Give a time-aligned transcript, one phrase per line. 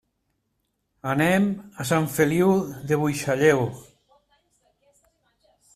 [1.11, 1.45] Anem
[1.83, 2.57] a Sant Feliu
[2.93, 3.65] de Buixalleu.